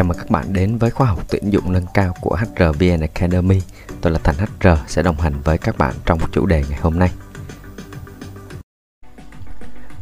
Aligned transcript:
Chào 0.00 0.04
mừng 0.04 0.18
các 0.18 0.30
bạn 0.30 0.52
đến 0.52 0.78
với 0.78 0.90
khóa 0.90 1.06
học 1.06 1.24
tuyển 1.30 1.52
dụng 1.52 1.72
nâng 1.72 1.86
cao 1.94 2.14
của 2.20 2.36
HRVN 2.36 3.00
Academy. 3.00 3.62
Tôi 4.00 4.12
là 4.12 4.18
Thành 4.24 4.34
HR 4.36 4.68
sẽ 4.86 5.02
đồng 5.02 5.16
hành 5.16 5.34
với 5.44 5.58
các 5.58 5.78
bạn 5.78 5.94
trong 6.06 6.18
chủ 6.32 6.46
đề 6.46 6.64
ngày 6.70 6.78
hôm 6.82 6.98
nay. 6.98 7.10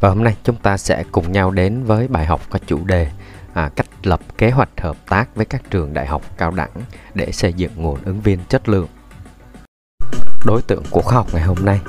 Và 0.00 0.08
hôm 0.08 0.24
nay 0.24 0.37
chúng 0.45 0.56
ta 0.56 0.76
sẽ 0.76 1.04
cùng 1.12 1.32
nhau 1.32 1.50
đến 1.50 1.84
với 1.84 2.08
bài 2.08 2.26
học 2.26 2.40
có 2.50 2.58
chủ 2.66 2.84
đề 2.84 3.11
à, 3.54 3.71
cách 3.76 3.87
lập 4.03 4.21
kế 4.38 4.50
hoạch 4.50 4.80
hợp 4.80 4.96
tác 5.08 5.37
với 5.37 5.46
các 5.46 5.62
trường 5.71 5.95
đại 5.95 6.06
học 6.06 6.22
cao 6.37 6.51
đẳng 6.51 6.72
để 7.15 7.33
xây 7.33 7.53
dựng 7.53 7.72
nguồn 7.76 8.04
ứng 8.04 8.21
viên 8.21 8.38
chất 8.49 8.69
lượng. 8.69 8.88
Đối 10.46 10.62
tượng 10.62 10.83
của 10.90 11.03
khóa 11.03 11.15
học 11.15 11.26
ngày 11.33 11.42
hôm 11.42 11.58
nay 11.65 11.80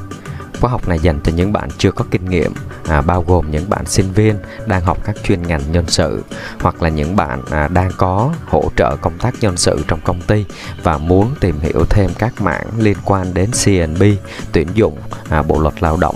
Khóa 0.62 0.72
học 0.72 0.88
này 0.88 1.00
dành 1.00 1.20
cho 1.24 1.32
những 1.36 1.54
bạn 1.54 1.70
chưa 1.78 1.92
có 1.92 2.06
kinh 2.12 2.30
nghiệm, 2.30 2.54
à, 2.88 3.02
bao 3.02 3.24
gồm 3.28 3.52
những 3.52 3.70
bạn 3.70 3.86
sinh 3.86 4.12
viên 4.12 4.36
đang 4.66 4.82
học 4.82 4.98
các 5.04 5.16
chuyên 5.24 5.44
ngành 5.44 5.72
nhân 5.72 5.86
sự 5.88 6.24
hoặc 6.60 6.84
là 6.84 6.90
những 6.90 7.16
bạn 7.16 7.42
à, 7.50 7.68
đang 7.68 7.92
có 7.98 8.34
hỗ 8.46 8.64
trợ 8.76 8.96
công 9.02 9.18
tác 9.18 9.34
nhân 9.42 9.58
sự 9.58 9.84
trong 9.88 10.00
công 10.04 10.22
ty 10.22 10.46
và 10.84 10.98
muốn 10.98 11.36
tìm 11.40 11.60
hiểu 11.60 11.86
thêm 11.90 12.10
các 12.18 12.42
mảng 12.42 12.68
liên 12.78 12.98
quan 13.06 13.34
đến 13.34 13.50
CNB, 13.66 14.04
tuyển 14.52 14.68
dụng, 14.74 14.98
à, 15.30 15.42
bộ 15.44 15.60
luật 15.60 15.84
lao 15.84 15.98
động. 15.98 16.16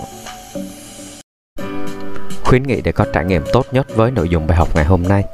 Khuyến 2.44 2.62
nghị 2.62 2.80
để 2.80 2.92
có 2.92 3.06
trải 3.12 3.24
nghiệm 3.24 3.42
tốt 3.52 3.66
nhất 3.72 3.96
với 3.96 4.10
nội 4.10 4.28
dung 4.28 4.46
bài 4.46 4.56
học 4.56 4.68
ngày 4.74 4.84
hôm 4.84 5.02
nay 5.02 5.24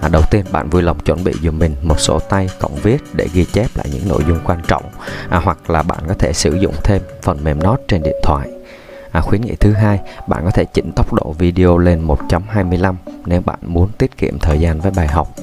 À, 0.00 0.08
đầu 0.08 0.22
tiên 0.30 0.44
bạn 0.52 0.70
vui 0.70 0.82
lòng 0.82 0.98
chuẩn 1.00 1.24
bị 1.24 1.32
dùm 1.42 1.58
mình 1.58 1.74
một 1.82 2.00
sổ 2.00 2.18
tay 2.18 2.48
cộng 2.60 2.74
viết 2.74 3.02
để 3.12 3.28
ghi 3.34 3.44
chép 3.44 3.66
lại 3.74 3.86
những 3.92 4.08
nội 4.08 4.22
dung 4.28 4.38
quan 4.44 4.60
trọng 4.68 4.84
à, 5.28 5.40
hoặc 5.44 5.70
là 5.70 5.82
bạn 5.82 5.98
có 6.08 6.14
thể 6.14 6.32
sử 6.32 6.54
dụng 6.54 6.74
thêm 6.84 7.02
phần 7.22 7.44
mềm 7.44 7.62
note 7.62 7.82
trên 7.88 8.02
điện 8.02 8.16
thoại 8.22 8.48
À, 9.12 9.20
khuyến 9.20 9.40
nghị 9.40 9.54
thứ 9.56 9.72
hai, 9.72 10.00
bạn 10.26 10.42
có 10.44 10.50
thể 10.50 10.64
chỉnh 10.64 10.92
tốc 10.96 11.12
độ 11.12 11.34
video 11.38 11.78
lên 11.78 12.06
1.25 12.06 12.94
nếu 13.26 13.40
bạn 13.40 13.58
muốn 13.62 13.88
tiết 13.98 14.16
kiệm 14.16 14.38
thời 14.38 14.60
gian 14.60 14.80
với 14.80 14.90
bài 14.90 15.06
học. 15.06 15.34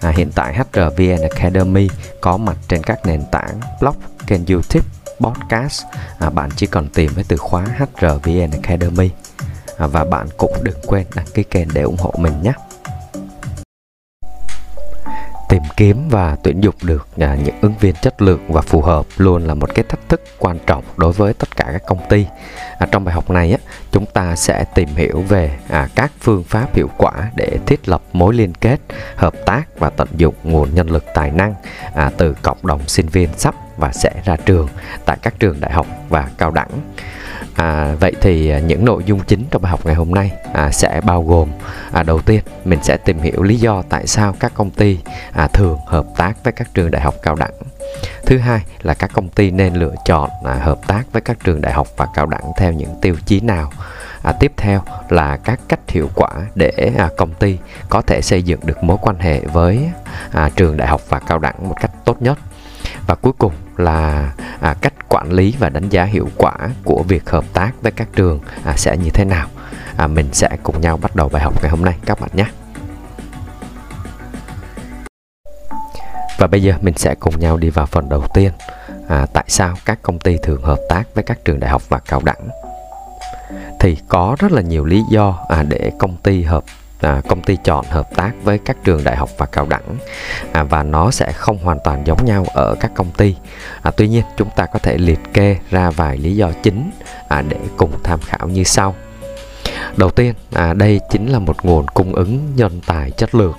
À, 0.00 0.12
hiện 0.16 0.30
tại 0.34 0.54
HRVN 0.54 1.22
Academy 1.22 1.88
có 2.20 2.36
mặt 2.36 2.56
trên 2.68 2.82
các 2.82 3.06
nền 3.06 3.22
tảng 3.30 3.60
blog, 3.80 3.94
kênh 4.26 4.46
YouTube, 4.46 4.86
podcast. 5.20 5.84
À, 6.18 6.30
bạn 6.30 6.50
chỉ 6.56 6.66
cần 6.66 6.88
tìm 6.88 7.10
với 7.14 7.24
từ 7.28 7.36
khóa 7.36 7.66
HRVN 7.76 8.50
Academy. 8.62 9.10
À, 9.76 9.86
và 9.86 10.04
bạn 10.04 10.26
cũng 10.36 10.52
đừng 10.62 10.78
quên 10.86 11.06
đăng 11.14 11.26
ký 11.34 11.42
kênh 11.42 11.68
để 11.74 11.82
ủng 11.82 11.96
hộ 11.98 12.14
mình 12.18 12.42
nhé 12.42 12.52
tìm 15.52 15.62
kiếm 15.76 16.08
và 16.10 16.36
tuyển 16.42 16.60
dụng 16.60 16.74
được 16.82 17.08
à, 17.18 17.36
những 17.44 17.54
ứng 17.60 17.74
viên 17.80 17.94
chất 17.94 18.22
lượng 18.22 18.40
và 18.48 18.60
phù 18.60 18.82
hợp 18.82 19.06
luôn 19.16 19.46
là 19.46 19.54
một 19.54 19.74
cái 19.74 19.84
thách 19.88 20.08
thức 20.08 20.22
quan 20.38 20.58
trọng 20.66 20.84
đối 20.96 21.12
với 21.12 21.34
tất 21.34 21.56
cả 21.56 21.68
các 21.72 21.82
công 21.86 21.98
ty. 22.08 22.26
À, 22.78 22.86
trong 22.90 23.04
bài 23.04 23.14
học 23.14 23.30
này 23.30 23.52
á, 23.52 23.58
chúng 23.90 24.06
ta 24.06 24.36
sẽ 24.36 24.64
tìm 24.74 24.88
hiểu 24.96 25.24
về 25.28 25.58
à, 25.68 25.88
các 25.94 26.12
phương 26.20 26.44
pháp 26.44 26.74
hiệu 26.74 26.90
quả 26.98 27.12
để 27.36 27.58
thiết 27.66 27.88
lập 27.88 28.02
mối 28.12 28.34
liên 28.34 28.54
kết 28.54 28.80
hợp 29.16 29.34
tác 29.46 29.78
và 29.78 29.90
tận 29.90 30.08
dụng 30.16 30.34
nguồn 30.44 30.74
nhân 30.74 30.90
lực 30.90 31.04
tài 31.14 31.30
năng 31.30 31.54
à, 31.94 32.10
từ 32.16 32.34
cộng 32.42 32.66
đồng 32.66 32.88
sinh 32.88 33.08
viên 33.08 33.28
sắp 33.36 33.54
và 33.76 33.92
sẽ 33.92 34.10
ra 34.24 34.36
trường 34.36 34.68
tại 35.04 35.16
các 35.22 35.34
trường 35.38 35.60
đại 35.60 35.72
học 35.72 35.86
và 36.08 36.30
cao 36.38 36.50
đẳng. 36.50 36.70
À, 37.54 37.94
vậy 38.00 38.12
thì 38.20 38.50
à, 38.50 38.58
những 38.58 38.84
nội 38.84 39.02
dung 39.06 39.20
chính 39.20 39.44
trong 39.50 39.62
bài 39.62 39.70
học 39.70 39.86
ngày 39.86 39.94
hôm 39.94 40.10
nay 40.10 40.30
à, 40.52 40.70
sẽ 40.70 41.00
bao 41.00 41.22
gồm 41.22 41.48
à, 41.92 42.02
đầu 42.02 42.20
tiên 42.20 42.42
mình 42.64 42.78
sẽ 42.82 42.96
tìm 42.96 43.18
hiểu 43.18 43.42
lý 43.42 43.56
do 43.56 43.82
tại 43.88 44.06
sao 44.06 44.34
các 44.40 44.52
công 44.54 44.70
ty 44.70 44.98
à, 45.32 45.48
thường 45.48 45.78
hợp 45.86 46.06
tác 46.16 46.44
với 46.44 46.52
các 46.52 46.74
trường 46.74 46.90
đại 46.90 47.02
học 47.02 47.14
cao 47.22 47.34
đẳng. 47.34 47.54
Thứ 48.26 48.38
hai 48.38 48.60
là 48.82 48.94
các 48.94 49.10
công 49.14 49.28
ty 49.28 49.50
nên 49.50 49.74
lựa 49.74 49.94
chọn 50.04 50.30
à, 50.44 50.54
hợp 50.54 50.78
tác 50.86 51.02
với 51.12 51.22
các 51.22 51.36
trường 51.44 51.60
đại 51.60 51.72
học 51.72 51.88
và 51.96 52.06
cao 52.14 52.26
đẳng 52.26 52.52
theo 52.56 52.72
những 52.72 52.94
tiêu 53.00 53.16
chí 53.26 53.40
nào. 53.40 53.72
À, 54.22 54.32
tiếp 54.32 54.52
theo 54.56 54.82
là 55.08 55.36
các 55.36 55.60
cách 55.68 55.80
hiệu 55.88 56.10
quả 56.14 56.30
để 56.54 56.92
à, 56.98 57.08
công 57.16 57.34
ty 57.34 57.58
có 57.88 58.02
thể 58.02 58.22
xây 58.22 58.42
dựng 58.42 58.60
được 58.64 58.84
mối 58.84 58.96
quan 59.02 59.18
hệ 59.18 59.40
với 59.40 59.90
à, 60.32 60.50
trường 60.56 60.76
đại 60.76 60.88
học 60.88 61.00
và 61.08 61.18
cao 61.18 61.38
đẳng 61.38 61.68
một 61.68 61.76
cách 61.80 61.90
tốt 62.04 62.22
nhất. 62.22 62.38
Và 63.06 63.14
cuối 63.14 63.32
cùng 63.38 63.52
là 63.76 64.32
à, 64.60 64.74
cách 64.80 65.01
quản 65.12 65.32
lý 65.32 65.54
và 65.58 65.68
đánh 65.68 65.88
giá 65.88 66.04
hiệu 66.04 66.28
quả 66.36 66.56
của 66.84 67.02
việc 67.08 67.30
hợp 67.30 67.44
tác 67.52 67.72
với 67.82 67.92
các 67.92 68.08
trường 68.16 68.40
à, 68.64 68.74
sẽ 68.76 68.96
như 68.96 69.10
thế 69.10 69.24
nào? 69.24 69.48
À, 69.96 70.06
mình 70.06 70.28
sẽ 70.32 70.48
cùng 70.62 70.80
nhau 70.80 70.96
bắt 70.96 71.16
đầu 71.16 71.28
bài 71.28 71.42
học 71.42 71.62
ngày 71.62 71.70
hôm 71.70 71.84
nay 71.84 71.94
các 72.06 72.20
bạn 72.20 72.30
nhé. 72.32 72.46
Và 76.38 76.46
bây 76.46 76.62
giờ 76.62 76.74
mình 76.80 76.94
sẽ 76.96 77.14
cùng 77.14 77.40
nhau 77.40 77.56
đi 77.56 77.70
vào 77.70 77.86
phần 77.86 78.08
đầu 78.08 78.24
tiên 78.34 78.52
à, 79.08 79.26
tại 79.32 79.44
sao 79.48 79.74
các 79.84 79.98
công 80.02 80.18
ty 80.18 80.36
thường 80.42 80.62
hợp 80.62 80.78
tác 80.88 81.04
với 81.14 81.24
các 81.24 81.38
trường 81.44 81.60
đại 81.60 81.70
học 81.70 81.82
và 81.88 81.98
cao 81.98 82.20
đẳng? 82.24 82.48
Thì 83.80 83.96
có 84.08 84.36
rất 84.38 84.52
là 84.52 84.62
nhiều 84.62 84.84
lý 84.84 85.02
do 85.10 85.38
à, 85.48 85.62
để 85.62 85.90
công 85.98 86.16
ty 86.16 86.42
hợp 86.42 86.64
à, 87.02 87.20
công 87.28 87.42
ty 87.42 87.56
chọn 87.64 87.84
hợp 87.90 88.16
tác 88.16 88.32
với 88.42 88.58
các 88.58 88.76
trường 88.84 89.04
đại 89.04 89.16
học 89.16 89.30
và 89.38 89.46
cao 89.46 89.66
đẳng. 89.66 89.96
À, 90.52 90.62
và 90.62 90.82
nó 90.82 91.10
sẽ 91.10 91.32
không 91.32 91.58
hoàn 91.58 91.78
toàn 91.84 92.06
giống 92.06 92.24
nhau 92.24 92.46
ở 92.54 92.74
các 92.80 92.90
công 92.94 93.10
ty. 93.10 93.36
À, 93.82 93.90
tuy 93.96 94.08
nhiên 94.08 94.24
chúng 94.36 94.50
ta 94.56 94.66
có 94.66 94.78
thể 94.78 94.98
liệt 94.98 95.20
kê 95.34 95.56
ra 95.70 95.90
vài 95.90 96.18
lý 96.18 96.36
do 96.36 96.50
chính 96.62 96.90
à, 97.28 97.42
để 97.48 97.56
cùng 97.76 97.92
tham 98.02 98.20
khảo 98.20 98.48
như 98.48 98.64
sau. 98.64 98.94
Đầu 99.96 100.10
tiên 100.10 100.34
à, 100.52 100.74
đây 100.74 101.00
chính 101.10 101.26
là 101.26 101.38
một 101.38 101.64
nguồn 101.64 101.86
cung 101.88 102.14
ứng 102.14 102.52
nhân 102.56 102.80
tài 102.86 103.10
chất 103.10 103.34
lượng. 103.34 103.54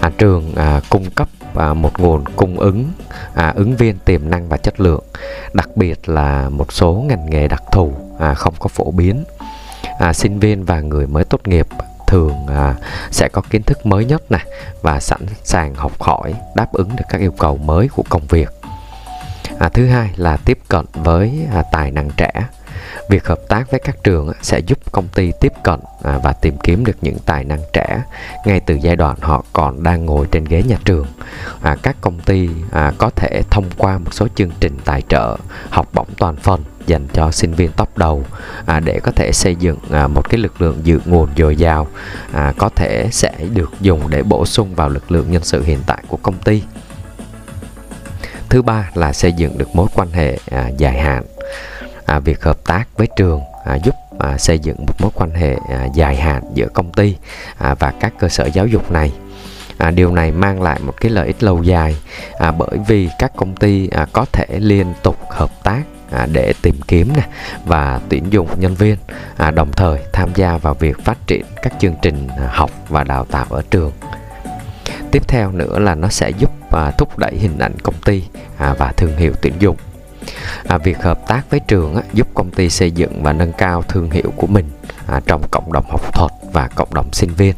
À, 0.00 0.10
trường 0.18 0.54
à, 0.54 0.80
cung 0.90 1.10
cấp 1.10 1.28
à, 1.54 1.74
một 1.74 2.00
nguồn 2.00 2.24
cung 2.36 2.58
ứng 2.58 2.92
à, 3.34 3.52
ứng 3.56 3.76
viên 3.76 3.98
tiềm 3.98 4.30
năng 4.30 4.48
và 4.48 4.56
chất 4.56 4.80
lượng 4.80 5.04
đặc 5.52 5.68
biệt 5.76 6.08
là 6.08 6.48
một 6.48 6.72
số 6.72 6.92
ngành 6.92 7.30
nghề 7.30 7.48
đặc 7.48 7.62
thù 7.72 7.92
à, 8.18 8.34
không 8.34 8.54
có 8.58 8.68
phổ 8.68 8.90
biến. 8.90 9.24
À, 9.98 10.12
sinh 10.12 10.38
viên 10.38 10.64
và 10.64 10.80
người 10.80 11.06
mới 11.06 11.24
tốt 11.24 11.48
nghiệp 11.48 11.66
thường 12.12 12.46
à, 12.46 12.74
sẽ 13.10 13.28
có 13.28 13.42
kiến 13.50 13.62
thức 13.62 13.86
mới 13.86 14.04
nhất 14.04 14.30
này 14.30 14.46
và 14.82 15.00
sẵn 15.00 15.20
sàng 15.44 15.74
học 15.74 16.02
hỏi 16.02 16.34
đáp 16.56 16.72
ứng 16.72 16.96
được 16.96 17.04
các 17.08 17.20
yêu 17.20 17.32
cầu 17.38 17.56
mới 17.56 17.88
của 17.88 18.04
công 18.08 18.26
việc. 18.26 18.48
À, 19.58 19.68
thứ 19.68 19.86
hai 19.86 20.10
là 20.16 20.36
tiếp 20.36 20.58
cận 20.68 20.86
với 20.92 21.46
à, 21.52 21.62
tài 21.72 21.90
năng 21.90 22.10
trẻ. 22.16 22.30
Việc 23.08 23.26
hợp 23.26 23.38
tác 23.48 23.70
với 23.70 23.80
các 23.84 23.96
trường 24.04 24.32
sẽ 24.42 24.58
giúp 24.58 24.78
công 24.92 25.08
ty 25.08 25.32
tiếp 25.40 25.52
cận 25.62 25.80
à, 26.02 26.18
và 26.22 26.32
tìm 26.32 26.56
kiếm 26.62 26.84
được 26.84 26.96
những 27.00 27.16
tài 27.26 27.44
năng 27.44 27.60
trẻ 27.72 28.02
ngay 28.46 28.60
từ 28.60 28.74
giai 28.74 28.96
đoạn 28.96 29.16
họ 29.20 29.44
còn 29.52 29.82
đang 29.82 30.06
ngồi 30.06 30.26
trên 30.32 30.44
ghế 30.44 30.62
nhà 30.62 30.76
trường. 30.84 31.06
À, 31.62 31.76
các 31.82 31.96
công 32.00 32.20
ty 32.20 32.48
à, 32.72 32.92
có 32.98 33.10
thể 33.16 33.42
thông 33.50 33.64
qua 33.76 33.98
một 33.98 34.14
số 34.14 34.28
chương 34.34 34.50
trình 34.60 34.78
tài 34.84 35.02
trợ 35.08 35.36
học 35.70 35.88
bổng 35.92 36.08
toàn 36.18 36.36
phần 36.36 36.64
dành 36.86 37.06
cho 37.12 37.30
sinh 37.30 37.54
viên 37.54 37.72
top 37.72 37.98
đầu 37.98 38.24
à, 38.66 38.80
để 38.80 39.00
có 39.02 39.12
thể 39.12 39.32
xây 39.32 39.54
dựng 39.54 39.78
à, 39.90 40.06
một 40.06 40.28
cái 40.28 40.40
lực 40.40 40.62
lượng 40.62 40.80
dự 40.82 41.00
nguồn 41.04 41.28
dồi 41.36 41.56
dào 41.56 41.88
à, 42.32 42.52
có 42.58 42.68
thể 42.68 43.08
sẽ 43.10 43.32
được 43.54 43.70
dùng 43.80 44.10
để 44.10 44.22
bổ 44.22 44.46
sung 44.46 44.74
vào 44.74 44.88
lực 44.88 45.12
lượng 45.12 45.30
nhân 45.30 45.44
sự 45.44 45.62
hiện 45.62 45.78
tại 45.86 46.02
của 46.08 46.16
công 46.16 46.38
ty. 46.38 46.62
Thứ 48.48 48.62
ba 48.62 48.90
là 48.94 49.12
xây 49.12 49.32
dựng 49.32 49.58
được 49.58 49.68
mối 49.74 49.86
quan 49.94 50.10
hệ 50.10 50.38
à, 50.50 50.68
dài 50.78 50.98
hạn 50.98 51.22
à, 52.06 52.18
việc 52.18 52.42
hợp 52.42 52.64
tác 52.64 52.84
với 52.96 53.08
trường 53.16 53.40
à, 53.64 53.78
giúp 53.84 53.94
à, 54.18 54.38
xây 54.38 54.58
dựng 54.58 54.76
một 54.86 54.94
mối 54.98 55.10
quan 55.14 55.30
hệ 55.30 55.56
à, 55.70 55.86
dài 55.94 56.16
hạn 56.16 56.42
giữa 56.54 56.68
công 56.74 56.92
ty 56.92 57.16
à, 57.58 57.74
và 57.74 57.92
các 58.00 58.12
cơ 58.18 58.28
sở 58.28 58.46
giáo 58.46 58.66
dục 58.66 58.90
này. 58.90 59.12
À, 59.78 59.90
điều 59.90 60.12
này 60.12 60.32
mang 60.32 60.62
lại 60.62 60.80
một 60.82 60.94
cái 61.00 61.10
lợi 61.10 61.26
ích 61.26 61.42
lâu 61.42 61.62
dài 61.62 61.96
à, 62.38 62.50
bởi 62.50 62.78
vì 62.86 63.08
các 63.18 63.32
công 63.36 63.56
ty 63.56 63.88
à, 63.88 64.06
có 64.12 64.24
thể 64.32 64.46
liên 64.58 64.94
tục 65.02 65.16
hợp 65.30 65.50
tác 65.64 65.82
à, 66.12 66.26
để 66.32 66.52
tìm 66.62 66.80
kiếm 66.88 67.12
nè 67.16 67.28
và 67.64 68.00
tuyển 68.08 68.32
dụng 68.32 68.48
nhân 68.56 68.74
viên 68.74 68.96
à, 69.36 69.50
đồng 69.50 69.72
thời 69.72 69.98
tham 70.12 70.30
gia 70.34 70.56
vào 70.56 70.74
việc 70.74 71.04
phát 71.04 71.26
triển 71.26 71.44
các 71.62 71.72
chương 71.80 71.94
trình 72.02 72.28
à, 72.28 72.48
học 72.52 72.70
và 72.88 73.04
đào 73.04 73.24
tạo 73.24 73.46
ở 73.50 73.62
trường. 73.70 73.92
Tiếp 75.10 75.28
theo 75.28 75.52
nữa 75.52 75.78
là 75.78 75.94
nó 75.94 76.08
sẽ 76.08 76.30
giúp 76.30 76.50
à, 76.70 76.90
thúc 76.90 77.18
đẩy 77.18 77.36
hình 77.38 77.58
ảnh 77.58 77.78
công 77.82 78.00
ty 78.04 78.24
à, 78.56 78.74
và 78.78 78.92
thương 78.92 79.16
hiệu 79.16 79.32
tuyển 79.42 79.54
dụng. 79.58 79.76
À, 80.68 80.78
việc 80.78 81.02
hợp 81.02 81.26
tác 81.26 81.50
với 81.50 81.60
trường 81.60 81.94
á, 81.94 82.02
giúp 82.12 82.28
công 82.34 82.50
ty 82.50 82.70
xây 82.70 82.90
dựng 82.90 83.22
và 83.22 83.32
nâng 83.32 83.52
cao 83.52 83.82
thương 83.82 84.10
hiệu 84.10 84.32
của 84.36 84.46
mình 84.46 84.70
à, 85.06 85.20
trong 85.26 85.42
cộng 85.50 85.72
đồng 85.72 85.84
học 85.90 86.14
thuật 86.14 86.30
và 86.52 86.68
cộng 86.68 86.94
đồng 86.94 87.12
sinh 87.12 87.34
viên. 87.34 87.54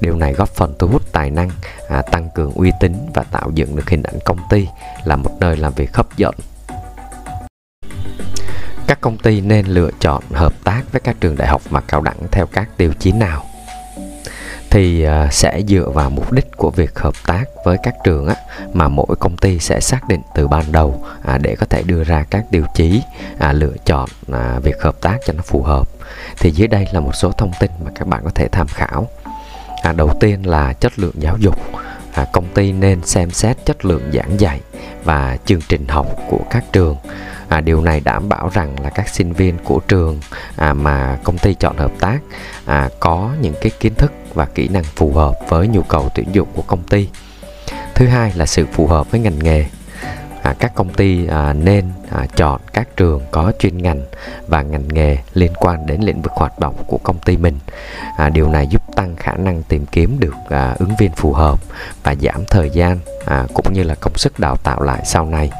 Điều 0.00 0.16
này 0.16 0.32
góp 0.32 0.48
phần 0.48 0.74
thu 0.78 0.86
hút 0.86 1.02
tài 1.12 1.30
năng 1.30 1.50
à, 1.88 2.02
tăng 2.02 2.28
cường 2.34 2.52
uy 2.52 2.70
tín 2.80 2.92
và 3.14 3.22
tạo 3.22 3.50
dựng 3.54 3.76
được 3.76 3.90
hình 3.90 4.02
ảnh 4.02 4.18
công 4.24 4.38
ty 4.50 4.68
là 5.04 5.16
một 5.16 5.30
nơi 5.40 5.56
làm 5.56 5.72
việc 5.72 5.96
hấp 5.96 6.16
dẫn 6.16 6.34
các 8.86 9.00
công 9.00 9.18
ty 9.18 9.40
nên 9.40 9.66
lựa 9.66 9.90
chọn 10.00 10.22
hợp 10.32 10.52
tác 10.64 10.82
với 10.92 11.00
các 11.00 11.16
trường 11.20 11.36
đại 11.36 11.48
học 11.48 11.62
và 11.70 11.80
cao 11.80 12.00
đẳng 12.00 12.16
theo 12.30 12.46
các 12.46 12.68
tiêu 12.76 12.92
chí 12.98 13.12
nào? 13.12 13.44
Thì 14.70 15.02
à, 15.02 15.28
sẽ 15.30 15.62
dựa 15.68 15.90
vào 15.94 16.10
mục 16.10 16.32
đích 16.32 16.56
của 16.56 16.70
việc 16.70 16.98
hợp 16.98 17.14
tác 17.26 17.44
với 17.64 17.76
các 17.82 17.94
trường 18.04 18.28
á, 18.28 18.34
mà 18.72 18.88
mỗi 18.88 19.16
công 19.20 19.36
ty 19.36 19.58
sẽ 19.58 19.80
xác 19.80 20.08
định 20.08 20.20
từ 20.34 20.48
ban 20.48 20.72
đầu 20.72 21.04
à, 21.24 21.38
để 21.38 21.56
có 21.56 21.66
thể 21.66 21.82
đưa 21.82 22.04
ra 22.04 22.24
các 22.30 22.44
tiêu 22.50 22.64
chí 22.74 23.02
à, 23.38 23.52
lựa 23.52 23.74
chọn 23.84 24.08
à, 24.32 24.58
việc 24.62 24.82
hợp 24.82 25.00
tác 25.00 25.16
cho 25.26 25.32
nó 25.32 25.42
phù 25.42 25.62
hợp. 25.62 25.88
Thì 26.38 26.50
dưới 26.50 26.68
đây 26.68 26.86
là 26.92 27.00
một 27.00 27.14
số 27.14 27.32
thông 27.32 27.52
tin 27.60 27.70
mà 27.84 27.90
các 27.94 28.08
bạn 28.08 28.20
có 28.24 28.30
thể 28.34 28.48
tham 28.48 28.66
khảo. 28.66 29.08
À, 29.82 29.92
đầu 29.92 30.10
tiên 30.20 30.46
là 30.46 30.72
chất 30.72 30.98
lượng 30.98 31.14
giáo 31.18 31.36
dục. 31.38 31.58
À, 32.14 32.26
công 32.32 32.46
ty 32.54 32.72
nên 32.72 33.06
xem 33.06 33.30
xét 33.30 33.56
chất 33.66 33.84
lượng 33.84 34.10
giảng 34.12 34.40
dạy 34.40 34.60
và 35.04 35.36
chương 35.46 35.60
trình 35.68 35.88
học 35.88 36.06
của 36.30 36.40
các 36.50 36.64
trường 36.72 36.96
à, 37.52 37.60
điều 37.60 37.80
này 37.80 38.00
đảm 38.00 38.28
bảo 38.28 38.50
rằng 38.54 38.76
là 38.82 38.90
các 38.90 39.08
sinh 39.08 39.32
viên 39.32 39.58
của 39.64 39.80
trường 39.88 40.20
à, 40.56 40.74
mà 40.74 41.18
công 41.24 41.38
ty 41.38 41.54
chọn 41.54 41.76
hợp 41.76 41.92
tác 42.00 42.18
à, 42.66 42.88
có 43.00 43.30
những 43.40 43.54
cái 43.60 43.70
kiến 43.80 43.94
thức 43.94 44.12
và 44.34 44.44
kỹ 44.44 44.68
năng 44.68 44.84
phù 44.84 45.12
hợp 45.12 45.34
với 45.48 45.68
nhu 45.68 45.82
cầu 45.82 46.08
tuyển 46.14 46.28
dụng 46.32 46.48
của 46.54 46.62
công 46.62 46.82
ty. 46.82 47.08
Thứ 47.94 48.06
hai 48.06 48.32
là 48.36 48.46
sự 48.46 48.66
phù 48.72 48.86
hợp 48.86 49.10
với 49.10 49.20
ngành 49.20 49.38
nghề. 49.38 49.66
À, 50.42 50.54
các 50.58 50.74
công 50.74 50.88
ty 50.88 51.26
à, 51.26 51.52
nên 51.52 51.90
à, 52.10 52.26
chọn 52.36 52.60
các 52.72 52.96
trường 52.96 53.22
có 53.30 53.52
chuyên 53.58 53.78
ngành 53.78 54.00
và 54.48 54.62
ngành 54.62 54.88
nghề 54.88 55.18
liên 55.34 55.52
quan 55.54 55.86
đến 55.86 56.00
lĩnh 56.00 56.22
vực 56.22 56.32
hoạt 56.32 56.58
động 56.58 56.74
của 56.86 56.98
công 56.98 57.18
ty 57.18 57.36
mình. 57.36 57.58
À, 58.16 58.28
điều 58.28 58.48
này 58.48 58.66
giúp 58.66 58.82
tăng 58.96 59.16
khả 59.16 59.32
năng 59.34 59.62
tìm 59.62 59.86
kiếm 59.86 60.16
được 60.20 60.34
à, 60.48 60.74
ứng 60.78 60.96
viên 60.98 61.12
phù 61.12 61.32
hợp 61.32 61.58
và 62.02 62.14
giảm 62.14 62.44
thời 62.50 62.70
gian 62.70 62.98
à, 63.26 63.46
cũng 63.54 63.72
như 63.72 63.82
là 63.82 63.94
công 63.94 64.16
sức 64.16 64.38
đào 64.38 64.56
tạo 64.56 64.82
lại 64.82 65.02
sau 65.04 65.26
này 65.26 65.50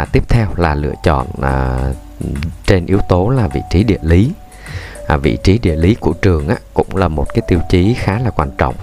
à, 0.00 0.04
tiếp 0.12 0.28
theo 0.28 0.48
là 0.56 0.74
lựa 0.74 0.94
chọn 1.02 1.26
à, 1.42 1.78
trên 2.66 2.86
yếu 2.86 2.98
tố 3.08 3.28
là 3.28 3.48
vị 3.48 3.60
trí 3.70 3.84
địa 3.84 3.98
lý. 4.02 4.32
À, 5.06 5.16
vị 5.16 5.38
trí 5.42 5.58
địa 5.58 5.76
lý 5.76 5.94
của 5.94 6.12
trường 6.12 6.48
á, 6.48 6.56
cũng 6.74 6.96
là 6.96 7.08
một 7.08 7.26
cái 7.34 7.42
tiêu 7.48 7.60
chí 7.70 7.94
khá 7.94 8.18
là 8.18 8.30
quan 8.30 8.50
trọng. 8.58 8.74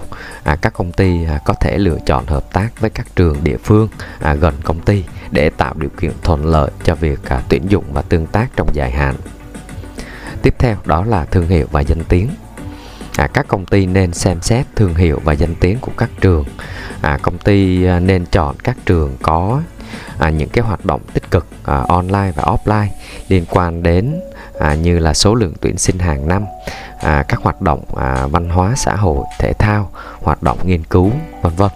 À, 0.44 0.56
các 0.56 0.72
công 0.72 0.92
ty 0.92 1.24
à, 1.24 1.38
có 1.44 1.54
thể 1.54 1.78
lựa 1.78 1.98
chọn 2.06 2.26
hợp 2.26 2.52
tác 2.52 2.80
với 2.80 2.90
các 2.90 3.06
trường 3.16 3.44
địa 3.44 3.56
phương 3.64 3.88
à, 4.20 4.34
gần 4.34 4.54
công 4.64 4.80
ty 4.80 5.04
để 5.30 5.50
tạo 5.50 5.74
điều 5.76 5.90
kiện 6.00 6.12
thuận 6.22 6.46
lợi 6.46 6.70
cho 6.84 6.94
việc 6.94 7.28
à, 7.28 7.42
tuyển 7.48 7.62
dụng 7.68 7.84
và 7.92 8.02
tương 8.02 8.26
tác 8.26 8.48
trong 8.56 8.68
dài 8.72 8.90
hạn. 8.90 9.14
Tiếp 10.42 10.54
theo 10.58 10.76
đó 10.84 11.04
là 11.04 11.24
thương 11.24 11.48
hiệu 11.48 11.66
và 11.70 11.80
danh 11.80 12.04
tiếng. 12.04 12.28
À, 13.16 13.26
các 13.26 13.48
công 13.48 13.66
ty 13.66 13.86
nên 13.86 14.12
xem 14.12 14.42
xét 14.42 14.66
thương 14.76 14.94
hiệu 14.94 15.20
và 15.24 15.32
danh 15.32 15.54
tiếng 15.54 15.78
của 15.80 15.92
các 15.96 16.10
trường. 16.20 16.44
À, 17.00 17.18
công 17.22 17.38
ty 17.38 17.84
à, 17.84 18.00
nên 18.00 18.26
chọn 18.26 18.56
các 18.64 18.76
trường 18.86 19.16
có 19.22 19.62
à, 20.18 20.30
những 20.30 20.48
cái 20.48 20.64
hoạt 20.64 20.84
động 20.84 21.00
tích 21.12 21.30
cực 21.30 21.46
à, 21.64 21.84
online 21.88 22.32
và 22.34 22.42
offline 22.42 22.88
liên 23.28 23.44
quan 23.50 23.82
đến 23.82 24.20
à, 24.58 24.74
như 24.74 24.98
là 24.98 25.14
số 25.14 25.34
lượng 25.34 25.52
tuyển 25.60 25.78
sinh 25.78 25.98
hàng 25.98 26.28
năm 26.28 26.44
à, 27.00 27.24
các 27.28 27.40
hoạt 27.42 27.60
động 27.60 27.84
à, 27.96 28.26
văn 28.26 28.48
hóa 28.48 28.74
xã 28.76 28.96
hội 28.96 29.24
thể 29.38 29.52
thao 29.52 29.90
hoạt 30.22 30.42
động 30.42 30.58
nghiên 30.64 30.84
cứu 30.84 31.12
vân 31.42 31.52
vân. 31.56 31.70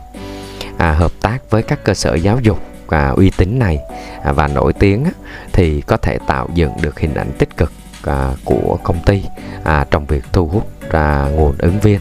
À, 0.78 0.92
hợp 0.92 1.12
tác 1.20 1.38
với 1.50 1.62
các 1.62 1.84
cơ 1.84 1.94
sở 1.94 2.14
giáo 2.14 2.38
dục 2.40 2.58
à, 2.88 3.08
uy 3.08 3.30
tín 3.36 3.58
này 3.58 3.78
à, 4.24 4.32
và 4.32 4.48
nổi 4.48 4.72
tiếng 4.72 5.04
á, 5.04 5.10
thì 5.52 5.80
có 5.80 5.96
thể 5.96 6.19
tạo 6.26 6.48
dựng 6.54 6.72
được 6.82 7.00
hình 7.00 7.14
ảnh 7.14 7.32
tích 7.38 7.56
cực 7.56 7.72
à, 8.04 8.30
của 8.44 8.78
công 8.82 9.02
ty 9.06 9.24
à, 9.64 9.86
trong 9.90 10.06
việc 10.06 10.24
thu 10.32 10.46
hút 10.46 10.69
à, 10.90 11.28
nguồn 11.32 11.54
ứng 11.58 11.80
viên. 11.80 12.00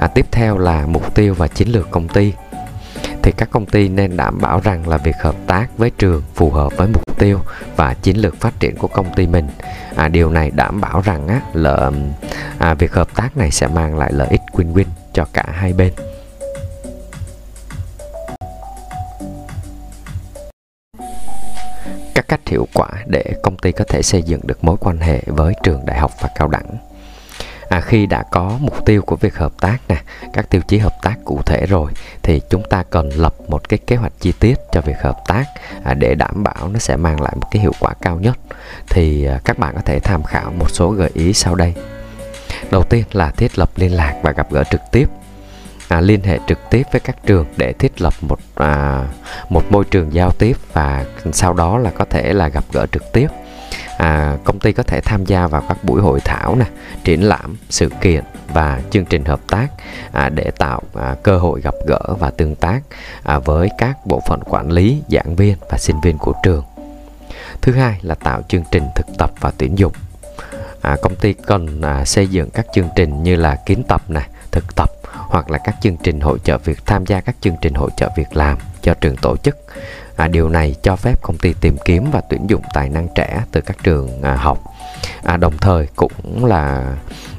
À, 0.00 0.06
tiếp 0.06 0.26
theo 0.30 0.58
là 0.58 0.86
mục 0.86 1.14
tiêu 1.14 1.34
và 1.34 1.48
chiến 1.48 1.68
lược 1.68 1.90
công 1.90 2.08
ty 2.08 2.32
thì 3.28 3.34
các 3.36 3.50
công 3.50 3.66
ty 3.66 3.88
nên 3.88 4.16
đảm 4.16 4.38
bảo 4.40 4.60
rằng 4.60 4.88
là 4.88 4.96
việc 4.96 5.16
hợp 5.20 5.34
tác 5.46 5.66
với 5.78 5.90
trường 5.90 6.22
phù 6.34 6.50
hợp 6.50 6.72
với 6.76 6.88
mục 6.88 7.18
tiêu 7.18 7.38
và 7.76 7.94
chiến 7.94 8.16
lược 8.16 8.40
phát 8.40 8.60
triển 8.60 8.76
của 8.76 8.88
công 8.88 9.14
ty 9.14 9.26
mình. 9.26 9.48
À, 9.96 10.08
điều 10.08 10.30
này 10.30 10.50
đảm 10.50 10.80
bảo 10.80 11.00
rằng 11.00 11.28
á, 11.28 11.40
là 11.52 11.90
à, 12.58 12.74
việc 12.74 12.92
hợp 12.92 13.08
tác 13.14 13.36
này 13.36 13.50
sẽ 13.50 13.66
mang 13.66 13.98
lại 13.98 14.12
lợi 14.12 14.28
ích 14.30 14.40
win-win 14.52 14.84
cho 15.12 15.26
cả 15.32 15.44
hai 15.52 15.72
bên. 15.72 15.92
Các 22.14 22.28
cách 22.28 22.40
hiệu 22.46 22.66
quả 22.74 22.88
để 23.06 23.24
công 23.42 23.56
ty 23.56 23.72
có 23.72 23.84
thể 23.88 24.02
xây 24.02 24.22
dựng 24.22 24.40
được 24.44 24.64
mối 24.64 24.76
quan 24.80 24.98
hệ 24.98 25.22
với 25.26 25.54
trường 25.62 25.86
đại 25.86 25.98
học 25.98 26.12
và 26.20 26.28
cao 26.34 26.48
đẳng 26.48 26.87
à, 27.68 27.80
khi 27.80 28.06
đã 28.06 28.22
có 28.30 28.58
mục 28.60 28.86
tiêu 28.86 29.02
của 29.02 29.16
việc 29.16 29.36
hợp 29.36 29.52
tác 29.60 29.78
nè 29.88 29.96
các 30.32 30.50
tiêu 30.50 30.60
chí 30.68 30.78
hợp 30.78 31.02
tác 31.02 31.14
cụ 31.24 31.40
thể 31.46 31.66
rồi 31.66 31.92
thì 32.22 32.40
chúng 32.50 32.62
ta 32.70 32.82
cần 32.90 33.08
lập 33.08 33.34
một 33.48 33.68
cái 33.68 33.78
kế 33.86 33.96
hoạch 33.96 34.12
chi 34.20 34.32
tiết 34.40 34.54
cho 34.72 34.80
việc 34.80 35.00
hợp 35.00 35.16
tác 35.26 35.44
à, 35.84 35.94
để 35.94 36.14
đảm 36.14 36.42
bảo 36.42 36.68
nó 36.68 36.78
sẽ 36.78 36.96
mang 36.96 37.20
lại 37.20 37.32
một 37.36 37.48
cái 37.50 37.62
hiệu 37.62 37.72
quả 37.80 37.94
cao 38.00 38.18
nhất. 38.20 38.38
Thì 38.90 39.24
à, 39.24 39.40
các 39.44 39.58
bạn 39.58 39.74
có 39.74 39.80
thể 39.84 40.00
tham 40.00 40.22
khảo 40.22 40.50
một 40.50 40.70
số 40.70 40.90
gợi 40.90 41.10
ý 41.14 41.32
sau 41.32 41.54
đây. 41.54 41.74
Đầu 42.70 42.84
tiên 42.84 43.04
là 43.12 43.30
thiết 43.30 43.58
lập 43.58 43.70
liên 43.76 43.96
lạc 43.96 44.14
và 44.22 44.32
gặp 44.32 44.52
gỡ 44.52 44.64
trực 44.70 44.80
tiếp. 44.92 45.08
À, 45.88 46.00
liên 46.00 46.22
hệ 46.22 46.38
trực 46.48 46.58
tiếp 46.70 46.82
với 46.92 47.00
các 47.00 47.16
trường 47.26 47.46
để 47.56 47.72
thiết 47.72 48.00
lập 48.00 48.14
một 48.20 48.38
à, 48.54 49.04
một 49.48 49.62
môi 49.70 49.84
trường 49.84 50.14
giao 50.14 50.30
tiếp 50.30 50.56
và 50.72 51.04
sau 51.32 51.52
đó 51.52 51.78
là 51.78 51.90
có 51.90 52.04
thể 52.04 52.32
là 52.32 52.48
gặp 52.48 52.64
gỡ 52.72 52.86
trực 52.92 53.12
tiếp 53.12 53.28
à, 53.98 54.36
công 54.44 54.58
ty 54.58 54.72
có 54.72 54.82
thể 54.82 55.00
tham 55.00 55.24
gia 55.24 55.46
vào 55.46 55.62
các 55.68 55.84
buổi 55.84 56.00
hội 56.00 56.20
thảo 56.20 56.56
nè 56.56 56.66
triển 57.04 57.22
lãm 57.22 57.56
sự 57.70 57.88
kiện 58.00 58.24
và 58.52 58.80
chương 58.90 59.04
trình 59.04 59.24
hợp 59.24 59.40
tác 59.50 59.68
à, 60.12 60.28
để 60.28 60.50
tạo 60.58 60.82
à, 60.94 61.16
cơ 61.22 61.38
hội 61.38 61.60
gặp 61.60 61.74
gỡ 61.86 62.14
và 62.18 62.30
tương 62.30 62.54
tác 62.54 62.80
à, 63.22 63.38
với 63.38 63.68
các 63.78 64.06
bộ 64.06 64.20
phận 64.26 64.40
quản 64.44 64.70
lý 64.70 65.02
giảng 65.08 65.36
viên 65.36 65.56
và 65.70 65.78
sinh 65.78 66.00
viên 66.00 66.18
của 66.18 66.34
trường. 66.42 66.64
Thứ 67.60 67.72
hai 67.72 67.98
là 68.02 68.14
tạo 68.14 68.42
chương 68.48 68.64
trình 68.70 68.82
thực 68.94 69.06
tập 69.18 69.30
và 69.40 69.52
tuyển 69.58 69.78
dụng. 69.78 69.92
À, 70.82 70.96
công 71.02 71.16
ty 71.16 71.32
cần 71.32 71.82
à, 71.82 72.04
xây 72.04 72.26
dựng 72.26 72.50
các 72.50 72.66
chương 72.74 72.88
trình 72.96 73.22
như 73.22 73.36
là 73.36 73.56
kiến 73.66 73.82
tập 73.88 74.02
này 74.08 74.28
thực 74.50 74.76
tập 74.76 74.90
hoặc 75.12 75.50
là 75.50 75.58
các 75.58 75.74
chương 75.80 75.96
trình 75.96 76.20
hỗ 76.20 76.38
trợ 76.38 76.58
việc 76.58 76.86
tham 76.86 77.06
gia 77.06 77.20
các 77.20 77.36
chương 77.40 77.56
trình 77.62 77.74
hỗ 77.74 77.90
trợ 77.90 78.08
việc 78.16 78.36
làm 78.36 78.58
do 78.82 78.94
trường 78.94 79.16
tổ 79.16 79.36
chức. 79.36 79.56
À, 80.16 80.28
điều 80.28 80.48
này 80.48 80.74
cho 80.82 80.96
phép 80.96 81.22
công 81.22 81.38
ty 81.38 81.54
tìm 81.60 81.76
kiếm 81.84 82.10
và 82.10 82.20
tuyển 82.30 82.50
dụng 82.50 82.62
tài 82.74 82.88
năng 82.88 83.08
trẻ 83.14 83.42
từ 83.52 83.60
các 83.60 83.76
trường 83.82 84.22
à, 84.22 84.34
học. 84.34 84.58
À, 85.22 85.36
đồng 85.36 85.56
thời 85.58 85.86
cũng 85.96 86.44
là 86.44 86.94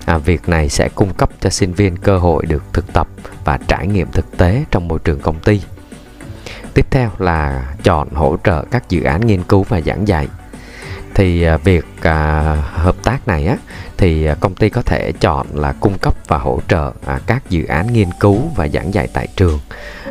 à, 0.06 0.18
việc 0.18 0.50
này 0.50 0.70
sẽ 0.70 0.90
cung 0.96 1.14
cấp 1.14 1.30
cho 1.40 1.50
sinh 1.50 1.74
viên 1.74 1.98
cơ 1.98 2.18
hội 2.18 2.46
được 2.46 2.64
thực 2.74 2.94
tập 2.94 3.08
và 3.46 3.60
trải 3.68 3.88
nghiệm 3.88 4.12
thực 4.12 4.38
tế 4.38 4.64
trong 4.72 4.88
môi 4.88 5.00
trường 5.00 5.20
công 5.20 5.40
ty. 5.40 5.62
Tiếp 6.74 6.86
theo 6.92 7.10
là 7.18 7.74
chọn 7.84 8.10
hỗ 8.10 8.38
trợ 8.44 8.66
các 8.72 8.90
dự 8.90 9.04
án 9.04 9.28
nghiên 9.28 9.44
cứu 9.44 9.64
và 9.64 9.82
giảng 9.82 10.08
dạy 10.08 10.28
thì 11.20 11.44
à, 11.44 11.58
việc 11.58 11.86
à, 12.02 12.42
hợp 12.74 12.96
tác 13.04 13.28
này 13.28 13.48
á 13.48 13.58
thì 13.98 14.26
à, 14.26 14.36
công 14.40 14.56
ty 14.56 14.70
có 14.70 14.82
thể 14.82 15.12
chọn 15.20 15.48
là 15.54 15.74
cung 15.80 15.98
cấp 16.02 16.14
và 16.28 16.38
hỗ 16.38 16.60
trợ 16.68 16.92
à, 17.06 17.20
các 17.28 17.50
dự 17.50 17.66
án 17.66 17.94
nghiên 17.94 18.08
cứu 18.20 18.42
và 18.56 18.68
giảng 18.68 18.94
dạy 18.94 19.08
tại 19.14 19.28
trường. 19.36 19.60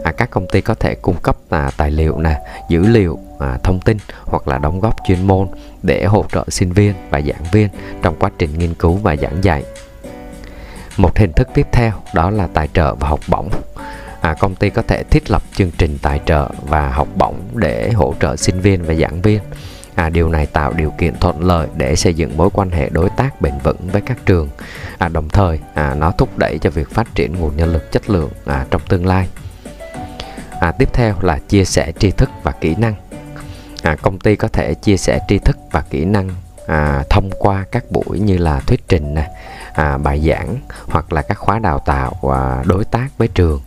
À, 0.04 0.12
các 0.12 0.30
công 0.30 0.46
ty 0.46 0.60
có 0.60 0.74
thể 0.74 0.94
cung 0.94 1.16
cấp 1.22 1.36
à, 1.50 1.70
tài 1.76 1.90
liệu 1.90 2.18
nè 2.18 2.40
dữ 2.68 2.86
liệu 2.86 3.18
à, 3.38 3.58
thông 3.62 3.80
tin 3.80 3.96
hoặc 4.24 4.48
là 4.48 4.58
đóng 4.58 4.80
góp 4.80 4.96
chuyên 5.06 5.26
môn 5.26 5.48
để 5.82 6.04
hỗ 6.04 6.24
trợ 6.32 6.44
sinh 6.48 6.72
viên 6.72 6.94
và 7.10 7.20
giảng 7.20 7.44
viên 7.52 7.68
trong 8.02 8.16
quá 8.18 8.30
trình 8.38 8.58
nghiên 8.58 8.74
cứu 8.74 8.94
và 8.96 9.16
giảng 9.16 9.44
dạy. 9.44 9.64
Một 10.96 11.18
hình 11.18 11.32
thức 11.32 11.48
tiếp 11.54 11.66
theo 11.72 11.92
đó 12.14 12.30
là 12.30 12.48
tài 12.54 12.68
trợ 12.74 12.94
và 12.94 13.08
học 13.08 13.20
bổng. 13.28 13.50
À, 14.20 14.34
công 14.40 14.54
ty 14.54 14.70
có 14.70 14.82
thể 14.82 15.02
thiết 15.02 15.30
lập 15.30 15.42
chương 15.54 15.70
trình 15.78 15.98
tài 16.02 16.20
trợ 16.26 16.48
và 16.62 16.88
học 16.88 17.08
bổng 17.14 17.36
để 17.54 17.90
hỗ 17.90 18.14
trợ 18.20 18.36
sinh 18.36 18.60
viên 18.60 18.82
và 18.82 18.94
giảng 18.94 19.22
viên 19.22 19.40
à, 19.98 20.08
điều 20.08 20.28
này 20.28 20.46
tạo 20.46 20.72
điều 20.72 20.90
kiện 20.90 21.18
thuận 21.20 21.44
lợi 21.44 21.68
để 21.76 21.96
xây 21.96 22.14
dựng 22.14 22.36
mối 22.36 22.50
quan 22.52 22.70
hệ 22.70 22.88
đối 22.88 23.10
tác 23.10 23.40
bền 23.40 23.52
vững 23.62 23.88
với 23.92 24.00
các 24.00 24.18
trường. 24.26 24.48
À, 24.98 25.08
đồng 25.08 25.28
thời 25.28 25.58
à, 25.74 25.94
nó 25.94 26.10
thúc 26.10 26.38
đẩy 26.38 26.58
cho 26.58 26.70
việc 26.70 26.90
phát 26.90 27.14
triển 27.14 27.36
nguồn 27.36 27.56
nhân 27.56 27.72
lực 27.72 27.92
chất 27.92 28.10
lượng 28.10 28.30
à, 28.44 28.66
trong 28.70 28.82
tương 28.88 29.06
lai. 29.06 29.28
À, 30.60 30.72
tiếp 30.72 30.88
theo 30.92 31.14
là 31.20 31.38
chia 31.48 31.64
sẻ 31.64 31.92
tri 31.98 32.10
thức 32.10 32.30
và 32.42 32.52
kỹ 32.52 32.74
năng. 32.78 32.94
À, 33.82 33.96
công 34.02 34.18
ty 34.18 34.36
có 34.36 34.48
thể 34.48 34.74
chia 34.74 34.96
sẻ 34.96 35.20
tri 35.28 35.38
thức 35.38 35.56
và 35.72 35.80
kỹ 35.90 36.04
năng 36.04 36.28
à, 36.66 37.04
thông 37.10 37.30
qua 37.38 37.64
các 37.70 37.84
buổi 37.90 38.18
như 38.18 38.38
là 38.38 38.60
thuyết 38.60 38.88
trình 38.88 39.14
này, 39.14 39.28
à, 39.72 39.98
bài 39.98 40.24
giảng 40.28 40.56
hoặc 40.86 41.12
là 41.12 41.22
các 41.22 41.38
khóa 41.38 41.58
đào 41.58 41.78
tạo 41.78 42.32
à, 42.34 42.62
đối 42.66 42.84
tác 42.84 43.08
với 43.18 43.28
trường. 43.28 43.60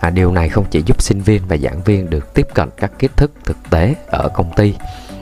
À, 0.00 0.10
điều 0.10 0.32
này 0.32 0.48
không 0.48 0.64
chỉ 0.70 0.82
giúp 0.86 1.02
sinh 1.02 1.20
viên 1.20 1.42
và 1.48 1.56
giảng 1.56 1.82
viên 1.82 2.10
được 2.10 2.34
tiếp 2.34 2.46
cận 2.54 2.68
các 2.76 2.90
kiến 2.98 3.10
thức 3.16 3.32
thực 3.44 3.56
tế 3.70 3.94
ở 4.06 4.28
công 4.28 4.54
ty 4.56 4.74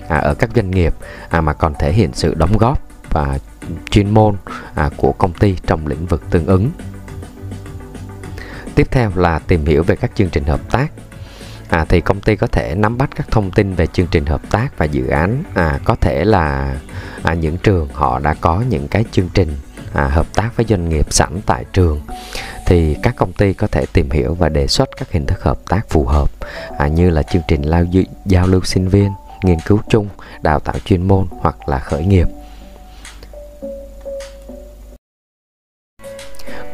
à, 0.08 0.18
ở 0.18 0.34
các 0.34 0.50
doanh 0.54 0.70
nghiệp 0.70 0.94
à, 1.28 1.40
mà 1.40 1.52
còn 1.52 1.74
thể 1.78 1.92
hiện 1.92 2.10
sự 2.12 2.34
đóng 2.34 2.58
góp 2.58 2.82
và 3.10 3.38
chuyên 3.90 4.10
môn 4.10 4.36
à, 4.74 4.90
của 4.96 5.12
công 5.12 5.32
ty 5.32 5.56
trong 5.66 5.86
lĩnh 5.86 6.06
vực 6.06 6.22
tương 6.30 6.46
ứng. 6.46 6.70
Tiếp 8.74 8.86
theo 8.90 9.10
là 9.14 9.38
tìm 9.38 9.66
hiểu 9.66 9.82
về 9.82 9.96
các 9.96 10.10
chương 10.14 10.30
trình 10.30 10.44
hợp 10.44 10.60
tác. 10.70 10.92
À, 11.68 11.84
thì 11.88 12.00
công 12.00 12.20
ty 12.20 12.36
có 12.36 12.46
thể 12.46 12.74
nắm 12.74 12.98
bắt 12.98 13.10
các 13.16 13.26
thông 13.30 13.50
tin 13.50 13.74
về 13.74 13.86
chương 13.86 14.06
trình 14.06 14.26
hợp 14.26 14.50
tác 14.50 14.78
và 14.78 14.84
dự 14.84 15.06
án. 15.08 15.42
À, 15.54 15.78
có 15.84 15.94
thể 15.94 16.24
là 16.24 16.76
à, 17.22 17.34
những 17.34 17.58
trường 17.58 17.88
họ 17.92 18.18
đã 18.18 18.34
có 18.40 18.64
những 18.68 18.88
cái 18.88 19.04
chương 19.12 19.28
trình 19.34 19.56
à, 19.92 20.08
hợp 20.08 20.26
tác 20.34 20.56
với 20.56 20.66
doanh 20.68 20.88
nghiệp 20.88 21.06
sẵn 21.12 21.40
tại 21.46 21.64
trường. 21.72 22.00
Thì 22.66 22.96
các 23.02 23.16
công 23.16 23.32
ty 23.32 23.52
có 23.52 23.66
thể 23.66 23.86
tìm 23.92 24.10
hiểu 24.10 24.34
và 24.34 24.48
đề 24.48 24.66
xuất 24.66 24.88
các 24.96 25.12
hình 25.12 25.26
thức 25.26 25.42
hợp 25.42 25.58
tác 25.68 25.88
phù 25.88 26.04
hợp 26.04 26.30
à, 26.78 26.88
như 26.88 27.10
là 27.10 27.22
chương 27.22 27.42
trình 27.48 27.62
lao 27.62 27.84
giao 28.26 28.46
lưu 28.46 28.60
sinh 28.64 28.88
viên 28.88 29.10
nghiên 29.42 29.58
cứu 29.60 29.80
chung 29.88 30.08
đào 30.42 30.60
tạo 30.60 30.74
chuyên 30.84 31.08
môn 31.08 31.26
hoặc 31.30 31.68
là 31.68 31.78
khởi 31.78 32.04
nghiệp. 32.04 32.28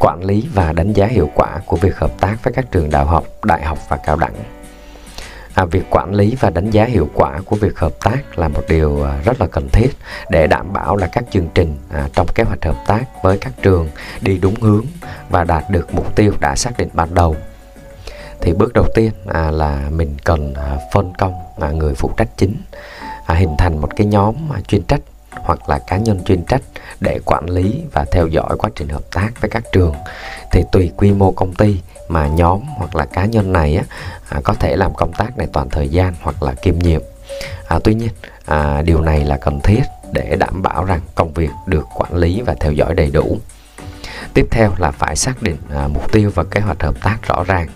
Quản 0.00 0.25
lý 0.25 0.49
và 0.54 0.73
đánh 0.73 0.92
giá 0.92 1.06
hiệu 1.06 1.30
quả 1.35 1.61
của 1.66 1.76
việc 1.76 1.97
hợp 1.97 2.21
tác 2.21 2.37
với 2.42 2.52
các 2.52 2.73
trường 2.73 2.90
đại 2.90 3.04
học 3.04 3.25
đại 3.44 3.62
học 3.62 3.78
và 3.88 3.97
cao 3.97 4.16
đẳng. 4.16 4.35
À, 5.54 5.64
việc 5.64 5.85
quản 5.90 6.14
lý 6.14 6.37
và 6.40 6.50
đánh 6.50 6.71
giá 6.71 6.85
hiệu 6.85 7.09
quả 7.14 7.40
của 7.44 7.56
việc 7.56 7.78
hợp 7.78 7.92
tác 8.04 8.38
là 8.38 8.49
một 8.49 8.62
điều 8.68 9.02
à, 9.04 9.21
rất 9.25 9.40
là 9.40 9.47
cần 9.47 9.68
thiết 9.68 9.90
để 10.30 10.47
đảm 10.47 10.73
bảo 10.73 10.97
là 10.97 11.06
các 11.12 11.25
chương 11.30 11.49
trình 11.54 11.76
à, 11.90 12.09
trong 12.12 12.26
kế 12.35 12.44
hoạch 12.44 12.64
hợp 12.64 12.76
tác 12.87 13.04
với 13.23 13.38
các 13.38 13.52
trường 13.62 13.88
đi 14.21 14.38
đúng 14.38 14.54
hướng 14.61 14.85
và 15.30 15.44
đạt 15.44 15.64
được 15.71 15.94
mục 15.94 16.16
tiêu 16.16 16.33
đã 16.40 16.56
xác 16.56 16.78
định 16.78 16.88
ban 16.92 17.14
đầu 17.14 17.37
thì 18.45 18.53
bước 18.53 18.73
đầu 18.73 18.87
tiên 18.95 19.11
à, 19.27 19.51
là 19.51 19.81
mình 19.91 20.17
cần 20.25 20.55
à, 20.55 20.79
phân 20.93 21.13
công 21.19 21.35
à, 21.61 21.71
người 21.71 21.95
phụ 21.95 22.11
trách 22.17 22.29
chính 22.37 22.57
à, 23.27 23.35
hình 23.35 23.57
thành 23.59 23.81
một 23.81 23.97
cái 23.97 24.07
nhóm 24.07 24.35
à, 24.53 24.61
chuyên 24.69 24.83
trách 24.83 25.01
hoặc 25.31 25.69
là 25.69 25.79
cá 25.79 25.97
nhân 25.97 26.25
chuyên 26.25 26.45
trách 26.45 26.63
để 27.01 27.21
quản 27.25 27.51
lý 27.51 27.83
và 27.93 28.05
theo 28.13 28.27
dõi 28.27 28.57
quá 28.59 28.71
trình 28.77 28.89
hợp 28.89 29.03
tác 29.13 29.31
với 29.41 29.51
các 29.51 29.65
trường. 29.73 29.95
Thì 30.53 30.63
tùy 30.73 30.91
quy 30.97 31.13
mô 31.13 31.33
công 31.33 31.55
ty 31.55 31.81
mà 32.09 32.27
nhóm 32.27 32.61
hoặc 32.77 32.97
là 32.97 33.05
cá 33.05 33.25
nhân 33.25 33.53
này 33.53 33.77
á, 33.77 33.85
à, 34.29 34.41
có 34.45 34.55
thể 34.55 34.77
làm 34.77 34.95
công 34.95 35.13
tác 35.13 35.39
này 35.39 35.49
toàn 35.53 35.69
thời 35.71 35.89
gian 35.89 36.15
hoặc 36.23 36.43
là 36.43 36.53
kiêm 36.53 36.79
nhiệm. 36.79 37.01
À, 37.69 37.79
tuy 37.85 37.95
nhiên 37.95 38.11
à, 38.47 38.83
điều 38.83 39.01
này 39.01 39.25
là 39.25 39.37
cần 39.37 39.61
thiết 39.61 39.83
để 40.13 40.37
đảm 40.37 40.63
bảo 40.63 40.85
rằng 40.85 41.01
công 41.15 41.33
việc 41.33 41.51
được 41.67 41.87
quản 41.95 42.15
lý 42.15 42.43
và 42.43 42.55
theo 42.61 42.73
dõi 42.73 42.95
đầy 42.95 43.11
đủ. 43.11 43.39
Tiếp 44.35 44.47
theo 44.51 44.73
là 44.79 44.91
phải 44.91 45.17
xác 45.17 45.43
định 45.43 45.57
à, 45.75 45.89
mục 45.89 46.13
tiêu 46.13 46.31
và 46.35 46.45
kế 46.45 46.61
hoạch 46.61 46.83
hợp 46.83 46.95
tác 47.03 47.19
rõ 47.23 47.45
ràng 47.47 47.69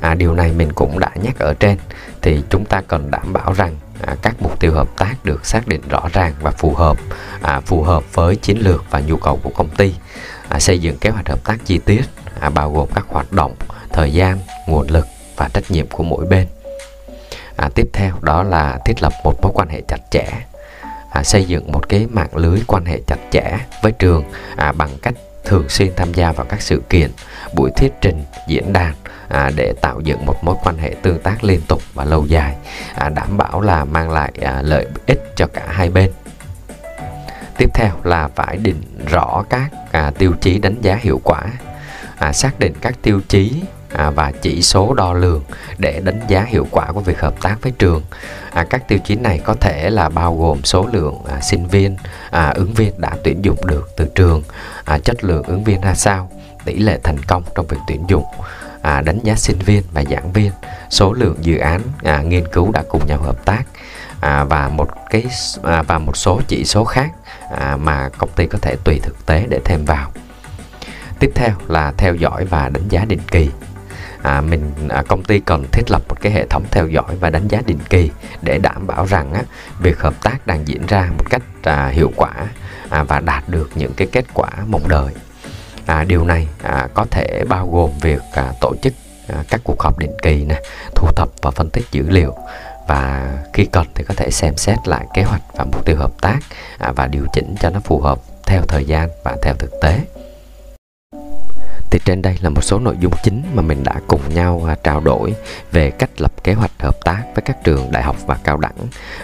à, 0.00 0.14
điều 0.14 0.34
này 0.34 0.52
mình 0.52 0.72
cũng 0.72 0.98
đã 0.98 1.10
nhắc 1.14 1.38
ở 1.38 1.54
trên. 1.54 1.78
Thì 2.22 2.42
chúng 2.50 2.64
ta 2.64 2.82
cần 2.88 3.10
đảm 3.10 3.32
bảo 3.32 3.52
rằng 3.52 3.76
à, 4.02 4.16
các 4.22 4.34
mục 4.42 4.60
tiêu 4.60 4.72
hợp 4.72 4.88
tác 4.96 5.14
được 5.24 5.46
xác 5.46 5.68
định 5.68 5.80
rõ 5.88 6.08
ràng 6.12 6.34
và 6.40 6.50
phù 6.50 6.74
hợp 6.74 6.98
à, 7.42 7.60
phù 7.60 7.82
hợp 7.82 8.14
với 8.14 8.36
chiến 8.36 8.58
lược 8.58 8.84
và 8.90 9.00
nhu 9.00 9.16
cầu 9.16 9.40
của 9.42 9.50
công 9.50 9.68
ty. 9.68 9.94
À, 10.48 10.60
xây 10.60 10.78
dựng 10.78 10.98
kế 10.98 11.10
hoạch 11.10 11.28
hợp 11.28 11.44
tác 11.44 11.56
chi 11.64 11.78
tiết 11.78 12.02
à, 12.40 12.50
bao 12.50 12.72
gồm 12.72 12.88
các 12.94 13.04
hoạt 13.08 13.32
động 13.32 13.54
thời 13.92 14.12
gian 14.12 14.38
nguồn 14.66 14.90
lực 14.90 15.06
và 15.36 15.48
trách 15.48 15.70
nhiệm 15.70 15.86
của 15.86 16.02
mỗi 16.02 16.26
bên. 16.26 16.46
À, 17.56 17.68
tiếp 17.74 17.88
theo 17.92 18.14
đó 18.20 18.42
là 18.42 18.78
thiết 18.84 19.02
lập 19.02 19.12
một 19.24 19.42
mối 19.42 19.52
quan 19.54 19.68
hệ 19.68 19.82
chặt 19.88 20.00
chẽ. 20.10 20.26
À, 21.10 21.22
xây 21.22 21.44
dựng 21.44 21.72
một 21.72 21.88
cái 21.88 22.06
mạng 22.10 22.36
lưới 22.36 22.60
quan 22.66 22.84
hệ 22.84 23.00
chặt 23.06 23.18
chẽ 23.30 23.58
với 23.82 23.92
trường 23.92 24.24
à, 24.56 24.72
bằng 24.72 24.90
cách 25.02 25.14
thường 25.50 25.68
xuyên 25.68 25.92
tham 25.96 26.14
gia 26.14 26.32
vào 26.32 26.46
các 26.48 26.62
sự 26.62 26.82
kiện 26.88 27.10
buổi 27.54 27.70
thuyết 27.76 27.92
trình 28.00 28.24
diễn 28.48 28.72
đàn 28.72 28.94
à, 29.28 29.50
để 29.56 29.74
tạo 29.80 30.00
dựng 30.00 30.26
một 30.26 30.44
mối 30.44 30.56
quan 30.62 30.78
hệ 30.78 30.94
tương 31.02 31.18
tác 31.18 31.44
liên 31.44 31.60
tục 31.68 31.82
và 31.94 32.04
lâu 32.04 32.26
dài 32.26 32.56
à, 32.94 33.08
đảm 33.08 33.36
bảo 33.36 33.60
là 33.60 33.84
mang 33.84 34.10
lại 34.10 34.32
à, 34.42 34.62
lợi 34.62 34.86
ích 35.06 35.32
cho 35.36 35.46
cả 35.46 35.62
hai 35.68 35.90
bên 35.90 36.10
tiếp 37.58 37.70
theo 37.74 37.92
là 38.04 38.28
phải 38.34 38.56
định 38.56 38.82
rõ 39.08 39.44
các 39.50 39.70
à, 39.92 40.12
tiêu 40.18 40.32
chí 40.40 40.58
đánh 40.58 40.76
giá 40.82 40.98
hiệu 41.00 41.20
quả 41.24 41.42
à, 42.18 42.32
xác 42.32 42.58
định 42.58 42.72
các 42.80 42.94
tiêu 43.02 43.20
chí 43.28 43.62
à, 43.92 44.10
và 44.10 44.32
chỉ 44.42 44.62
số 44.62 44.94
đo 44.94 45.12
lường 45.12 45.42
để 45.78 46.00
đánh 46.04 46.20
giá 46.28 46.46
hiệu 46.48 46.66
quả 46.70 46.92
của 46.92 47.00
việc 47.00 47.20
hợp 47.20 47.34
tác 47.42 47.56
với 47.62 47.72
trường. 47.78 48.02
À, 48.52 48.64
các 48.70 48.88
tiêu 48.88 48.98
chí 49.04 49.14
này 49.16 49.40
có 49.44 49.54
thể 49.54 49.90
là 49.90 50.08
bao 50.08 50.36
gồm 50.36 50.64
số 50.64 50.88
lượng 50.92 51.14
à, 51.28 51.40
sinh 51.40 51.66
viên, 51.66 51.96
à, 52.30 52.50
ứng 52.50 52.74
viên 52.74 53.00
đã 53.00 53.16
tuyển 53.24 53.44
dụng 53.44 53.66
được 53.66 53.90
từ 53.96 54.06
trường, 54.14 54.42
à, 54.90 54.98
chất 54.98 55.24
lượng 55.24 55.42
ứng 55.42 55.64
viên 55.64 55.80
ra 55.80 55.94
sao, 55.94 56.30
tỷ 56.64 56.78
lệ 56.78 56.98
thành 57.02 57.18
công 57.18 57.42
trong 57.54 57.66
việc 57.66 57.76
tuyển 57.86 58.04
dụng, 58.08 58.24
à, 58.82 59.00
đánh 59.00 59.18
giá 59.22 59.34
sinh 59.34 59.58
viên 59.58 59.82
và 59.92 60.04
giảng 60.10 60.32
viên, 60.32 60.52
số 60.90 61.12
lượng 61.12 61.36
dự 61.40 61.58
án 61.58 61.80
à, 62.02 62.22
nghiên 62.22 62.48
cứu 62.52 62.72
đã 62.72 62.82
cùng 62.88 63.06
nhau 63.06 63.18
hợp 63.18 63.44
tác 63.44 63.62
à, 64.20 64.44
và 64.44 64.68
một 64.68 64.88
cái 65.10 65.24
à, 65.62 65.82
và 65.82 65.98
một 65.98 66.16
số 66.16 66.40
chỉ 66.48 66.64
số 66.64 66.84
khác 66.84 67.10
à, 67.58 67.76
mà 67.76 68.08
công 68.18 68.30
ty 68.36 68.46
có 68.46 68.58
thể 68.62 68.76
tùy 68.84 69.00
thực 69.02 69.26
tế 69.26 69.46
để 69.48 69.60
thêm 69.64 69.84
vào. 69.84 70.12
Tiếp 71.18 71.30
theo 71.34 71.50
là 71.68 71.92
theo 71.96 72.14
dõi 72.14 72.44
và 72.44 72.68
đánh 72.68 72.88
giá 72.88 73.04
định 73.04 73.22
kỳ 73.30 73.50
à, 74.22 74.40
mình 74.40 74.72
à, 74.88 75.02
công 75.08 75.22
ty 75.22 75.40
cần 75.40 75.64
thiết 75.72 75.90
lập 75.90 76.02
một 76.08 76.20
cái 76.20 76.32
hệ 76.32 76.46
thống 76.46 76.64
theo 76.70 76.88
dõi 76.88 77.16
và 77.20 77.30
đánh 77.30 77.48
giá 77.48 77.62
định 77.66 77.78
kỳ 77.90 78.10
để 78.42 78.58
đảm 78.58 78.86
bảo 78.86 79.06
rằng 79.06 79.32
á, 79.32 79.42
việc 79.78 80.00
hợp 80.00 80.14
tác 80.22 80.46
đang 80.46 80.68
diễn 80.68 80.86
ra 80.86 81.08
một 81.18 81.24
cách 81.30 81.42
à, 81.62 81.88
hiệu 81.88 82.12
quả 82.16 82.32
à, 82.90 83.02
và 83.02 83.20
đạt 83.20 83.48
được 83.48 83.70
những 83.74 83.92
cái 83.96 84.08
kết 84.12 84.24
quả 84.34 84.50
mong 84.66 84.88
đợi. 84.88 85.12
À, 85.86 86.04
điều 86.04 86.24
này 86.24 86.48
à, 86.62 86.88
có 86.94 87.06
thể 87.10 87.44
bao 87.48 87.68
gồm 87.68 87.90
việc 88.00 88.22
à, 88.32 88.52
tổ 88.60 88.74
chức 88.82 88.92
à, 89.28 89.44
các 89.50 89.60
cuộc 89.64 89.82
họp 89.82 89.98
định 89.98 90.12
kỳ 90.22 90.44
này 90.44 90.62
thu 90.94 91.08
thập 91.16 91.28
và 91.42 91.50
phân 91.50 91.70
tích 91.70 91.84
dữ 91.92 92.08
liệu. 92.08 92.34
Và 92.88 93.32
khi 93.52 93.64
cần 93.64 93.86
thì 93.94 94.04
có 94.04 94.14
thể 94.14 94.30
xem 94.30 94.56
xét 94.56 94.78
lại 94.84 95.06
kế 95.14 95.22
hoạch 95.22 95.42
và 95.56 95.64
mục 95.64 95.84
tiêu 95.84 95.96
hợp 95.96 96.12
tác 96.20 96.38
à, 96.78 96.92
và 96.96 97.06
điều 97.06 97.26
chỉnh 97.32 97.54
cho 97.60 97.70
nó 97.70 97.80
phù 97.80 98.00
hợp 98.00 98.18
theo 98.46 98.62
thời 98.68 98.84
gian 98.84 99.08
và 99.24 99.36
theo 99.42 99.54
thực 99.54 99.80
tế. 99.82 100.00
Thì 101.90 101.98
trên 102.04 102.22
đây 102.22 102.38
là 102.40 102.50
một 102.50 102.60
số 102.60 102.78
nội 102.78 102.96
dung 103.00 103.12
chính 103.22 103.42
mà 103.54 103.62
mình 103.62 103.84
đã 103.84 103.94
cùng 104.06 104.34
nhau 104.34 104.64
à, 104.68 104.76
trao 104.84 105.00
đổi 105.00 105.34
về 105.72 105.90
cách 105.90 106.10
lập 106.16 106.32
kế 106.44 106.52
hoạch 106.52 106.70
hợp 106.78 106.96
tác 107.04 107.22
với 107.34 107.42
các 107.42 107.64
trường 107.64 107.92
đại 107.92 108.02
học 108.02 108.16
và 108.26 108.38
cao 108.44 108.56
đẳng 108.56 108.76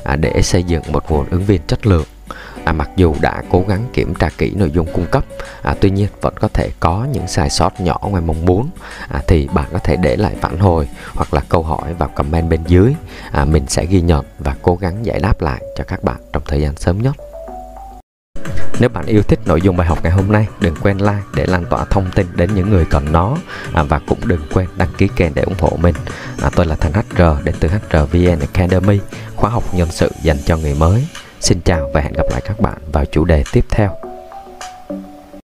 à, 0.05 0.17
để 0.17 0.43
xây 0.43 0.63
dựng 0.63 0.83
một 0.93 1.11
nguồn 1.11 1.31
ứng 1.31 1.45
viên 1.45 1.61
chất 1.67 1.87
lượng 1.87 2.07
à, 2.67 2.73
mặc 2.73 2.91
dù 2.97 3.15
đã 3.21 3.43
cố 3.51 3.65
gắng 3.69 3.85
kiểm 3.93 4.15
tra 4.15 4.29
kỹ 4.39 4.53
nội 4.55 4.71
dung 4.71 4.87
cung 4.93 5.07
cấp 5.11 5.25
à, 5.63 5.75
tuy 5.81 5.91
nhiên 5.91 6.09
vẫn 6.21 6.35
có 6.41 6.49
thể 6.49 6.71
có 6.81 7.07
những 7.13 7.29
sai 7.29 7.51
sót 7.51 7.81
nhỏ 7.81 7.99
ngoài 8.03 8.23
mong 8.27 8.45
muốn 8.45 8.69
à, 9.09 9.23
thì 9.29 9.49
bạn 9.53 9.67
có 9.73 9.79
thể 9.79 9.97
để 9.97 10.17
lại 10.17 10.37
phản 10.41 10.59
hồi 10.59 10.89
hoặc 11.15 11.35
là 11.35 11.41
câu 11.49 11.63
hỏi 11.63 11.95
vào 11.95 12.09
comment 12.09 12.51
bên 12.51 12.61
dưới 12.67 12.95
à, 13.33 13.45
mình 13.45 13.65
sẽ 13.69 13.87
ghi 13.87 14.01
nhận 14.01 14.25
và 14.39 14.55
cố 14.63 14.77
gắng 14.77 15.07
giải 15.07 15.21
đáp 15.21 15.41
lại 15.41 15.63
cho 15.77 15.85
các 15.85 16.05
bạn 16.05 16.17
trong 16.33 16.43
thời 16.47 16.61
gian 16.61 16.77
sớm 16.77 17.03
nhất 17.03 17.17
nếu 18.81 18.89
bạn 18.89 19.07
yêu 19.07 19.23
thích 19.23 19.39
nội 19.47 19.61
dung 19.63 19.77
bài 19.77 19.87
học 19.87 19.99
ngày 20.03 20.13
hôm 20.13 20.33
nay, 20.33 20.49
đừng 20.61 20.77
quên 20.83 20.99
like 20.99 21.23
để 21.35 21.47
lan 21.47 21.65
tỏa 21.71 21.85
thông 21.85 22.11
tin 22.15 22.27
đến 22.35 22.55
những 22.55 22.71
người 22.71 22.85
cần 22.85 23.13
nó 23.13 23.37
à, 23.73 23.83
và 23.83 24.01
cũng 24.07 24.19
đừng 24.25 24.41
quên 24.53 24.67
đăng 24.77 24.89
ký 24.99 25.09
kênh 25.17 25.35
để 25.35 25.43
ủng 25.43 25.55
hộ 25.59 25.79
mình. 25.81 25.95
À, 26.43 26.51
tôi 26.57 26.67
là 26.67 26.77
Thành 26.77 26.93
HR 26.93 27.45
đến 27.45 27.55
từ 27.61 27.69
HRVN 27.69 28.41
Academy, 28.41 28.99
khóa 29.37 29.51
học 29.51 29.75
nhân 29.75 29.89
sự 29.91 30.11
dành 30.23 30.37
cho 30.47 30.57
người 30.57 30.75
mới. 30.75 31.07
Xin 31.41 31.61
chào 31.65 31.91
và 31.95 32.01
hẹn 32.01 32.13
gặp 32.13 32.27
lại 32.31 32.43
các 32.45 32.61
bạn 32.61 32.79
vào 32.93 33.05
chủ 33.05 33.25
đề 33.25 33.45
tiếp 33.53 33.65
theo. 33.71 34.06